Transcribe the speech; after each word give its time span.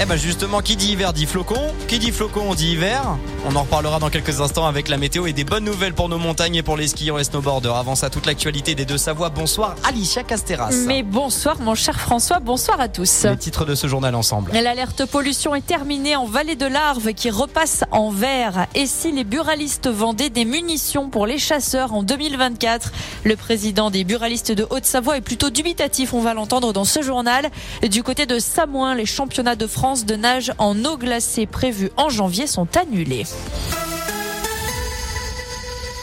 Eh 0.00 0.04
ben 0.06 0.16
justement, 0.16 0.60
qui 0.60 0.76
dit 0.76 0.92
hiver 0.92 1.12
dit 1.12 1.26
flocon. 1.26 1.74
Qui 1.88 1.98
dit 1.98 2.12
flocon 2.12 2.54
dit 2.54 2.72
hiver. 2.72 3.02
On 3.46 3.54
en 3.56 3.62
reparlera 3.62 3.98
dans 3.98 4.10
quelques 4.10 4.40
instants 4.40 4.66
avec 4.66 4.88
la 4.88 4.96
météo 4.96 5.26
et 5.26 5.32
des 5.32 5.44
bonnes 5.44 5.64
nouvelles 5.64 5.94
pour 5.94 6.08
nos 6.08 6.18
montagnes 6.18 6.56
et 6.56 6.62
pour 6.62 6.76
les 6.76 6.88
skieurs 6.88 7.20
et 7.20 7.24
snowboarders. 7.24 7.76
Avant 7.76 7.94
ça, 7.94 8.10
toute 8.10 8.26
l'actualité 8.26 8.74
des 8.74 8.84
deux 8.84 8.98
Savoie. 8.98 9.30
Bonsoir 9.30 9.76
Alicia 9.84 10.24
Casteras. 10.24 10.72
Mais 10.86 11.02
bonsoir 11.02 11.60
mon 11.60 11.74
cher 11.74 11.98
François, 12.00 12.40
bonsoir 12.40 12.80
à 12.80 12.88
tous. 12.88 13.24
Les 13.24 13.36
titres 13.36 13.64
de 13.64 13.74
ce 13.74 13.86
journal 13.86 14.14
ensemble. 14.14 14.50
L'alerte 14.52 15.06
pollution 15.06 15.54
est 15.54 15.64
terminée 15.64 16.16
en 16.16 16.26
vallée 16.26 16.56
de 16.56 16.66
l'Arve 16.66 17.12
qui 17.14 17.30
repasse 17.30 17.84
en 17.92 18.10
vert. 18.10 18.66
Et 18.74 18.86
si 18.86 19.12
les 19.12 19.24
buralistes 19.24 19.88
vendaient 19.88 20.30
des 20.30 20.44
munitions 20.44 21.08
pour 21.08 21.26
les 21.26 21.38
chasseurs 21.38 21.94
en 21.94 22.02
2024 22.02 22.92
Le 23.24 23.36
président 23.36 23.90
des 23.90 24.04
buralistes 24.04 24.52
de 24.52 24.66
Haute-Savoie 24.68 25.18
est 25.18 25.22
plutôt 25.22 25.50
dubitatif, 25.50 26.12
on 26.12 26.20
va 26.20 26.34
l'entendre 26.34 26.72
dans 26.72 26.84
ce 26.84 27.02
journal. 27.02 27.48
Du 27.88 28.02
côté 28.02 28.26
de 28.26 28.40
Samoin, 28.40 28.94
les 28.94 29.06
championnats 29.06 29.56
de 29.56 29.66
France 29.66 30.04
de 30.04 30.16
nage 30.16 30.52
en 30.58 30.84
eau 30.84 30.96
glacée 30.96 31.46
prévus 31.46 31.90
en 31.96 32.08
janvier 32.08 32.46
sont 32.46 32.66
annulés. 32.76 33.27
guys. 33.30 33.77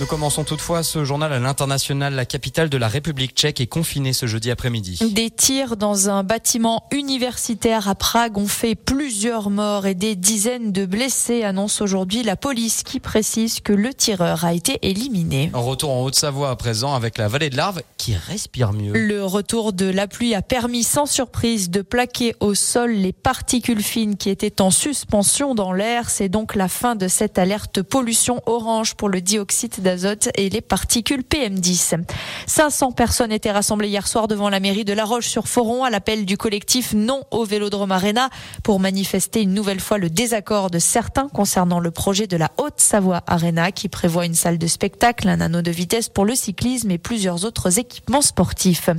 Nous 0.00 0.06
commençons 0.06 0.44
toutefois 0.44 0.82
ce 0.82 1.04
journal 1.04 1.30
à 1.30 1.38
l'international. 1.38 2.14
La 2.14 2.24
capitale 2.24 2.70
de 2.70 2.78
la 2.78 2.88
République 2.88 3.34
tchèque 3.34 3.60
est 3.60 3.66
confinée 3.66 4.14
ce 4.14 4.24
jeudi 4.24 4.50
après-midi. 4.50 4.98
Des 5.12 5.28
tirs 5.28 5.76
dans 5.76 6.08
un 6.08 6.22
bâtiment 6.22 6.84
universitaire 6.90 7.86
à 7.86 7.94
Prague 7.94 8.38
ont 8.38 8.46
fait 8.46 8.74
plusieurs 8.74 9.50
morts 9.50 9.86
et 9.86 9.94
des 9.94 10.16
dizaines 10.16 10.72
de 10.72 10.86
blessés, 10.86 11.42
annonce 11.42 11.82
aujourd'hui 11.82 12.22
la 12.22 12.36
police 12.36 12.82
qui 12.82 12.98
précise 12.98 13.60
que 13.60 13.74
le 13.74 13.92
tireur 13.92 14.46
a 14.46 14.54
été 14.54 14.78
éliminé. 14.80 15.50
En 15.52 15.60
retour 15.60 15.90
en 15.90 16.02
Haute-Savoie 16.02 16.48
à 16.48 16.56
présent 16.56 16.94
avec 16.94 17.18
la 17.18 17.28
vallée 17.28 17.50
de 17.50 17.58
l'Arve 17.58 17.82
qui 17.98 18.14
respire 18.16 18.72
mieux. 18.72 18.94
Le 18.94 19.22
retour 19.22 19.74
de 19.74 19.84
la 19.84 20.08
pluie 20.08 20.34
a 20.34 20.40
permis 20.40 20.82
sans 20.82 21.04
surprise 21.04 21.68
de 21.68 21.82
plaquer 21.82 22.34
au 22.40 22.54
sol 22.54 22.92
les 22.92 23.12
particules 23.12 23.82
fines 23.82 24.16
qui 24.16 24.30
étaient 24.30 24.62
en 24.62 24.70
suspension 24.70 25.54
dans 25.54 25.74
l'air. 25.74 26.08
C'est 26.08 26.30
donc 26.30 26.54
la 26.54 26.68
fin 26.68 26.96
de 26.96 27.06
cette 27.06 27.38
alerte 27.38 27.82
pollution 27.82 28.40
orange 28.46 28.94
pour 28.94 29.10
le 29.10 29.20
dioxyde 29.20 29.89
d'azote 29.90 30.28
et 30.36 30.48
les 30.50 30.60
particules 30.60 31.22
PM10. 31.22 32.00
500 32.46 32.92
personnes 32.92 33.32
étaient 33.32 33.50
rassemblées 33.50 33.88
hier 33.88 34.06
soir 34.06 34.28
devant 34.28 34.48
la 34.48 34.60
mairie 34.60 34.84
de 34.84 34.92
La 34.92 35.04
Roche-sur-Foron 35.04 35.82
à 35.82 35.90
l'appel 35.90 36.24
du 36.26 36.36
collectif 36.36 36.94
Non 36.94 37.24
au 37.32 37.44
Vélodrome 37.44 37.90
Arena 37.90 38.30
pour 38.62 38.78
manifester 38.78 39.42
une 39.42 39.52
nouvelle 39.52 39.80
fois 39.80 39.98
le 39.98 40.08
désaccord 40.08 40.70
de 40.70 40.78
certains 40.78 41.28
concernant 41.28 41.80
le 41.80 41.90
projet 41.90 42.28
de 42.28 42.36
la 42.36 42.52
Haute-Savoie 42.58 43.22
Arena 43.26 43.72
qui 43.72 43.88
prévoit 43.88 44.26
une 44.26 44.34
salle 44.34 44.58
de 44.58 44.66
spectacle, 44.68 45.28
un 45.28 45.40
anneau 45.40 45.60
de 45.60 45.72
vitesse 45.72 46.08
pour 46.08 46.24
le 46.24 46.36
cyclisme 46.36 46.92
et 46.92 46.98
plusieurs 46.98 47.44
autres 47.44 47.80
équipements 47.80 48.22
sportifs. 48.22 48.90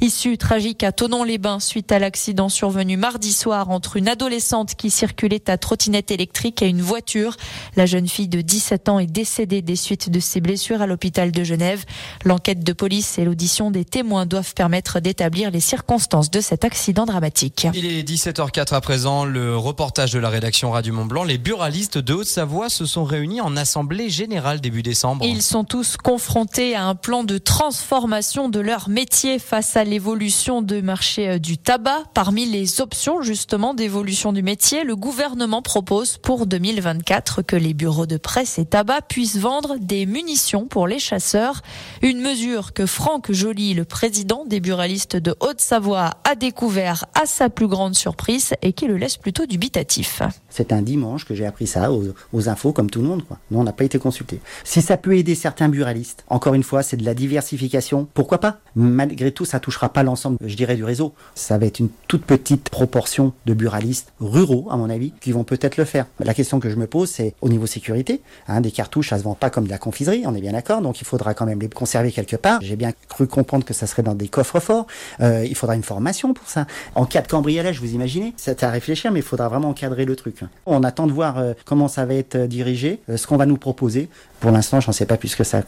Issue 0.00 0.38
tragique 0.38 0.82
à 0.82 0.90
Tonon-les-Bains 0.90 1.60
suite 1.60 1.92
à 1.92 2.00
l'accident 2.00 2.48
survenu 2.48 2.96
mardi 2.96 3.32
soir 3.32 3.70
entre 3.70 3.96
une 3.96 4.08
adolescente 4.08 4.74
qui 4.74 4.90
circulait 4.90 5.48
à 5.48 5.56
trottinette 5.56 6.10
électrique 6.10 6.62
et 6.62 6.68
une 6.68 6.82
voiture. 6.82 7.36
La 7.76 7.86
jeune 7.86 8.08
fille 8.08 8.28
de 8.28 8.40
17 8.40 8.88
ans 8.88 8.98
est 8.98 9.06
décédée 9.06 9.62
des 9.62 9.76
suites 9.76 10.10
de 10.10 10.18
ses 10.32 10.40
blessures 10.40 10.80
à 10.80 10.86
l'hôpital 10.86 11.30
de 11.30 11.44
Genève. 11.44 11.84
L'enquête 12.24 12.64
de 12.64 12.72
police 12.72 13.18
et 13.18 13.24
l'audition 13.24 13.70
des 13.70 13.84
témoins 13.84 14.24
doivent 14.24 14.54
permettre 14.54 14.98
d'établir 14.98 15.50
les 15.50 15.60
circonstances 15.60 16.30
de 16.30 16.40
cet 16.40 16.64
accident 16.64 17.04
dramatique. 17.04 17.66
Il 17.74 17.84
est 17.84 18.02
17h04 18.02 18.74
à 18.74 18.80
présent, 18.80 19.26
le 19.26 19.58
reportage 19.58 20.12
de 20.12 20.18
la 20.18 20.30
rédaction 20.30 20.70
Radio 20.70 20.94
Mont 20.94 21.04
Blanc. 21.04 21.24
Les 21.24 21.36
buralistes 21.36 21.98
de 21.98 22.14
Haute-Savoie 22.14 22.70
se 22.70 22.86
sont 22.86 23.04
réunis 23.04 23.42
en 23.42 23.56
assemblée 23.58 24.08
générale 24.08 24.62
début 24.62 24.82
décembre. 24.82 25.22
Ils 25.26 25.42
sont 25.42 25.64
tous 25.64 25.98
confrontés 25.98 26.74
à 26.74 26.86
un 26.86 26.94
plan 26.94 27.24
de 27.24 27.36
transformation 27.36 28.48
de 28.48 28.60
leur 28.60 28.88
métier 28.88 29.38
face 29.38 29.76
à 29.76 29.84
l'évolution 29.84 30.62
du 30.62 30.80
marché 30.80 31.28
euh, 31.28 31.38
du 31.38 31.58
tabac. 31.58 32.04
Parmi 32.14 32.46
les 32.46 32.80
options 32.80 33.20
justement 33.20 33.74
d'évolution 33.74 34.32
du 34.32 34.42
métier, 34.42 34.84
le 34.84 34.96
gouvernement 34.96 35.60
propose 35.60 36.16
pour 36.16 36.46
2024 36.46 37.42
que 37.42 37.56
les 37.56 37.74
bureaux 37.74 38.06
de 38.06 38.16
presse 38.16 38.58
et 38.58 38.64
tabac 38.64 39.02
puissent 39.02 39.36
vendre 39.36 39.76
des 39.78 40.06
munitions 40.06 40.21
pour 40.68 40.86
les 40.86 40.98
chasseurs. 40.98 41.62
Une 42.00 42.20
mesure 42.20 42.72
que 42.72 42.86
Franck 42.86 43.32
Joly, 43.32 43.74
le 43.74 43.84
président 43.84 44.44
des 44.44 44.60
buralistes 44.60 45.16
de 45.16 45.34
Haute-Savoie, 45.40 46.10
a 46.24 46.34
découvert 46.34 47.06
à 47.20 47.26
sa 47.26 47.48
plus 47.48 47.66
grande 47.66 47.94
surprise 47.94 48.54
et 48.62 48.72
qui 48.72 48.86
le 48.86 48.96
laisse 48.96 49.16
plutôt 49.16 49.46
dubitatif. 49.46 50.22
C'est 50.48 50.72
un 50.72 50.82
dimanche 50.82 51.24
que 51.24 51.34
j'ai 51.34 51.46
appris 51.46 51.66
ça 51.66 51.90
aux, 51.92 52.48
infos 52.48 52.72
comme 52.72 52.90
tout 52.90 53.00
le 53.00 53.08
monde. 53.08 53.24
Quoi. 53.24 53.38
Nous, 53.50 53.58
on 53.58 53.64
n'a 53.64 53.72
pas 53.72 53.84
été 53.84 53.98
consultés. 53.98 54.40
Si 54.64 54.80
ça 54.80 54.96
peut 54.96 55.16
aider 55.16 55.34
certains 55.34 55.68
buralistes, 55.68 56.24
encore 56.28 56.54
une 56.54 56.62
fois, 56.62 56.82
c'est 56.82 56.96
de 56.96 57.04
la 57.04 57.14
diversification. 57.14 58.06
Pourquoi 58.14 58.38
pas? 58.38 58.58
Malgré 58.76 59.32
tout, 59.32 59.44
ça 59.44 59.60
touchera 59.60 59.92
pas 59.92 60.02
l'ensemble, 60.02 60.38
je 60.44 60.56
dirais, 60.56 60.76
du 60.76 60.84
réseau. 60.84 61.14
Ça 61.34 61.58
va 61.58 61.66
être 61.66 61.80
une 61.80 61.90
toute 62.08 62.24
petite 62.24 62.68
proportion 62.68 63.32
de 63.46 63.54
buralistes 63.54 64.12
ruraux, 64.20 64.68
à 64.70 64.76
mon 64.76 64.88
avis, 64.88 65.12
qui 65.20 65.32
vont 65.32 65.44
peut-être 65.44 65.76
le 65.76 65.84
faire. 65.84 66.06
La 66.20 66.34
question 66.34 66.60
que 66.60 66.70
je 66.70 66.76
me 66.76 66.86
pose, 66.86 67.10
c'est 67.10 67.34
au 67.40 67.48
niveau 67.48 67.66
sécurité. 67.66 68.20
Hein, 68.48 68.60
des 68.60 68.70
cartouches, 68.70 69.10
ça 69.10 69.18
se 69.18 69.24
vend 69.24 69.34
pas 69.34 69.50
comme 69.50 69.64
de 69.64 69.70
la 69.70 69.78
on 70.26 70.34
est 70.34 70.40
bien 70.40 70.52
d'accord. 70.52 70.80
Donc, 70.80 71.00
il 71.00 71.06
faudra 71.06 71.34
quand 71.34 71.46
même 71.46 71.60
les 71.60 71.68
conserver 71.68 72.12
quelque 72.12 72.36
part. 72.36 72.60
J'ai 72.62 72.76
bien 72.76 72.92
cru 73.08 73.26
comprendre 73.26 73.64
que 73.64 73.74
ça 73.74 73.86
serait 73.86 74.02
dans 74.02 74.14
des 74.14 74.28
coffres 74.28 74.60
forts. 74.60 74.86
Euh, 75.20 75.44
il 75.44 75.54
faudra 75.54 75.76
une 75.76 75.82
formation 75.82 76.34
pour 76.34 76.48
ça. 76.48 76.66
En 76.94 77.06
cas 77.06 77.22
de 77.22 77.28
cambriolage, 77.28 77.80
vous 77.80 77.92
imaginez 77.94 78.34
C'est 78.36 78.62
à 78.62 78.70
réfléchir, 78.70 79.12
mais 79.12 79.20
il 79.20 79.24
faudra 79.24 79.48
vraiment 79.48 79.70
encadrer 79.70 80.04
le 80.04 80.16
truc. 80.16 80.40
On 80.66 80.82
attend 80.84 81.06
de 81.06 81.12
voir 81.12 81.38
euh, 81.38 81.54
comment 81.64 81.88
ça 81.88 82.04
va 82.04 82.14
être 82.14 82.36
dirigé, 82.46 83.00
euh, 83.08 83.16
ce 83.16 83.26
qu'on 83.26 83.36
va 83.36 83.46
nous 83.46 83.56
proposer. 83.56 84.08
Pour 84.40 84.50
l'instant, 84.50 84.80
j'en 84.80 84.92
sais 84.92 85.06
pas 85.06 85.16
plus 85.16 85.34
que 85.34 85.44
ça. 85.44 85.62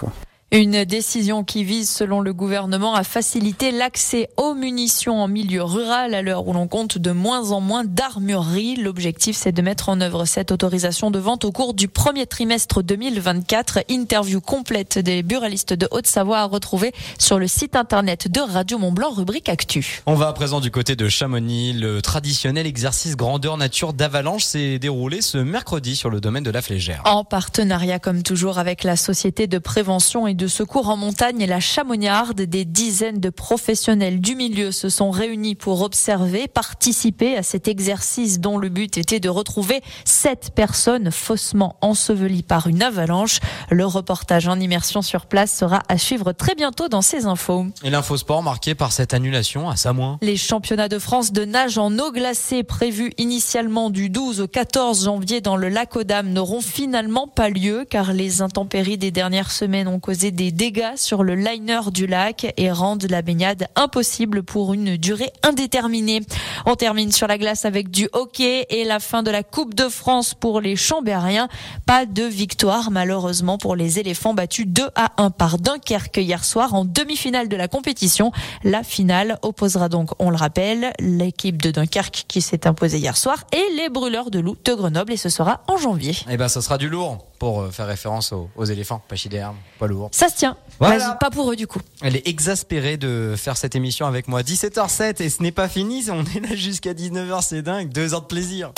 Une 0.54 0.84
décision 0.84 1.42
qui 1.42 1.64
vise, 1.64 1.90
selon 1.90 2.20
le 2.20 2.32
gouvernement, 2.32 2.94
à 2.94 3.02
faciliter 3.02 3.72
l'accès 3.72 4.28
aux 4.36 4.54
munitions 4.54 5.20
en 5.20 5.26
milieu 5.26 5.64
rural 5.64 6.14
à 6.14 6.22
l'heure 6.22 6.46
où 6.46 6.52
l'on 6.52 6.68
compte 6.68 6.96
de 6.96 7.10
moins 7.10 7.50
en 7.50 7.60
moins 7.60 7.82
d'armureries. 7.82 8.76
L'objectif, 8.76 9.36
c'est 9.36 9.50
de 9.50 9.62
mettre 9.62 9.88
en 9.88 10.00
œuvre 10.00 10.26
cette 10.26 10.52
autorisation 10.52 11.10
de 11.10 11.18
vente 11.18 11.44
au 11.44 11.50
cours 11.50 11.74
du 11.74 11.88
premier 11.88 12.26
trimestre 12.26 12.84
2024. 12.84 13.80
Interview 13.88 14.40
complète 14.40 15.00
des 15.00 15.24
buralistes 15.24 15.72
de 15.72 15.88
Haute-Savoie 15.90 16.38
à 16.38 16.44
retrouver 16.44 16.92
sur 17.18 17.40
le 17.40 17.48
site 17.48 17.74
internet 17.74 18.30
de 18.30 18.38
Radio 18.38 18.78
Mont-Blanc, 18.78 19.10
rubrique 19.10 19.48
Actu. 19.48 20.02
On 20.06 20.14
va 20.14 20.28
à 20.28 20.32
présent 20.34 20.60
du 20.60 20.70
côté 20.70 20.94
de 20.94 21.08
Chamonix. 21.08 21.72
Le 21.72 22.00
traditionnel 22.00 22.68
exercice 22.68 23.16
grandeur 23.16 23.56
nature 23.56 23.92
d'avalanche 23.92 24.44
s'est 24.44 24.78
déroulé 24.78 25.20
ce 25.20 25.38
mercredi 25.38 25.96
sur 25.96 26.10
le 26.10 26.20
domaine 26.20 26.44
de 26.44 26.52
la 26.52 26.62
Flégère. 26.62 27.02
En 27.06 27.24
partenariat, 27.24 27.98
comme 27.98 28.22
toujours, 28.22 28.58
avec 28.60 28.84
la 28.84 28.94
Société 28.94 29.48
de 29.48 29.58
prévention 29.58 30.28
et 30.28 30.34
de 30.34 30.43
secours 30.48 30.88
en 30.88 30.96
montagne 30.96 31.40
et 31.40 31.46
la 31.46 31.60
Chamoniarde. 31.60 32.42
Des 32.42 32.64
dizaines 32.64 33.20
de 33.20 33.30
professionnels 33.30 34.20
du 34.20 34.34
milieu 34.34 34.72
se 34.72 34.88
sont 34.88 35.10
réunis 35.10 35.54
pour 35.54 35.82
observer, 35.82 36.48
participer 36.48 37.36
à 37.36 37.42
cet 37.42 37.68
exercice 37.68 38.40
dont 38.40 38.58
le 38.58 38.68
but 38.68 38.98
était 38.98 39.20
de 39.20 39.28
retrouver 39.28 39.82
sept 40.04 40.52
personnes 40.54 41.10
faussement 41.10 41.76
ensevelies 41.80 42.42
par 42.42 42.66
une 42.66 42.82
avalanche. 42.82 43.40
Le 43.70 43.86
reportage 43.86 44.48
en 44.48 44.58
immersion 44.60 45.02
sur 45.02 45.26
place 45.26 45.56
sera 45.56 45.82
à 45.88 45.98
suivre 45.98 46.32
très 46.32 46.54
bientôt 46.54 46.88
dans 46.88 47.02
ces 47.02 47.26
infos. 47.26 47.66
Et 47.82 47.90
l'infosport 47.90 48.42
marqué 48.42 48.74
par 48.74 48.92
cette 48.92 49.14
annulation 49.14 49.68
à 49.68 49.76
Samoin. 49.76 50.18
Les 50.22 50.36
championnats 50.36 50.88
de 50.88 50.98
France 50.98 51.32
de 51.32 51.44
nage 51.44 51.78
en 51.78 51.98
eau 51.98 52.12
glacée 52.12 52.62
prévus 52.62 53.12
initialement 53.18 53.90
du 53.90 54.10
12 54.10 54.40
au 54.40 54.48
14 54.48 55.04
janvier 55.04 55.40
dans 55.40 55.56
le 55.56 55.68
lac 55.68 55.96
aux 55.96 56.04
Dames 56.04 56.32
n'auront 56.32 56.60
finalement 56.60 57.28
pas 57.28 57.48
lieu 57.48 57.86
car 57.88 58.12
les 58.12 58.42
intempéries 58.42 58.98
des 58.98 59.10
dernières 59.10 59.50
semaines 59.50 59.88
ont 59.88 60.00
causé 60.00 60.23
des 60.30 60.52
dégâts 60.52 60.96
sur 60.96 61.22
le 61.22 61.34
liner 61.34 61.80
du 61.92 62.06
lac 62.06 62.52
et 62.56 62.70
rendent 62.70 63.06
la 63.08 63.22
baignade 63.22 63.68
impossible 63.76 64.42
pour 64.42 64.74
une 64.74 64.96
durée 64.96 65.32
indéterminée. 65.42 66.20
On 66.66 66.76
termine 66.76 67.12
sur 67.12 67.26
la 67.26 67.38
glace 67.38 67.64
avec 67.64 67.90
du 67.90 68.08
hockey 68.12 68.66
et 68.70 68.84
la 68.84 69.00
fin 69.00 69.22
de 69.22 69.30
la 69.30 69.42
Coupe 69.42 69.74
de 69.74 69.88
France 69.88 70.34
pour 70.34 70.60
les 70.60 70.76
Chambériens. 70.76 71.48
Pas 71.86 72.06
de 72.06 72.24
victoire 72.24 72.90
malheureusement 72.90 73.58
pour 73.58 73.76
les 73.76 73.98
éléphants 73.98 74.34
battus 74.34 74.66
2 74.66 74.88
à 74.94 75.12
1 75.22 75.30
par 75.30 75.58
Dunkerque 75.58 76.16
hier 76.16 76.44
soir 76.44 76.74
en 76.74 76.84
demi-finale 76.84 77.48
de 77.48 77.56
la 77.56 77.68
compétition. 77.68 78.32
La 78.62 78.82
finale 78.82 79.38
opposera 79.42 79.88
donc, 79.88 80.10
on 80.18 80.30
le 80.30 80.36
rappelle, 80.36 80.92
l'équipe 80.98 81.60
de 81.60 81.70
Dunkerque 81.70 82.24
qui 82.28 82.40
s'est 82.40 82.66
imposée 82.66 82.98
hier 82.98 83.16
soir 83.16 83.44
et 83.52 83.64
les 83.76 83.88
brûleurs 83.88 84.30
de 84.30 84.38
loup 84.38 84.56
de 84.64 84.74
Grenoble 84.74 85.12
et 85.12 85.16
ce 85.16 85.28
sera 85.28 85.62
en 85.68 85.76
janvier. 85.76 86.14
Et 86.30 86.36
ben, 86.36 86.48
ça 86.48 86.62
sera 86.62 86.78
du 86.78 86.88
lourd 86.88 87.26
pour 87.38 87.66
faire 87.72 87.86
référence 87.86 88.32
aux, 88.32 88.64
éléphants, 88.64 89.02
pachydermes, 89.06 89.56
pas 89.78 89.86
lourd. 89.86 90.08
Ça 90.14 90.28
se 90.28 90.36
tient. 90.36 90.56
Voilà. 90.78 91.16
Pas 91.20 91.30
pour 91.30 91.50
eux 91.50 91.56
du 91.56 91.66
coup. 91.66 91.80
Elle 92.00 92.14
est 92.14 92.28
exaspérée 92.28 92.96
de 92.96 93.34
faire 93.36 93.56
cette 93.56 93.74
émission 93.74 94.06
avec 94.06 94.28
moi. 94.28 94.42
17h07 94.42 95.20
et 95.20 95.28
ce 95.28 95.42
n'est 95.42 95.50
pas 95.50 95.68
fini. 95.68 96.04
On 96.08 96.22
est 96.36 96.48
là 96.48 96.54
jusqu'à 96.54 96.94
19h, 96.94 97.42
c'est 97.42 97.62
dingue. 97.62 97.88
Deux 97.88 98.14
heures 98.14 98.22
de 98.22 98.26
plaisir. 98.26 98.70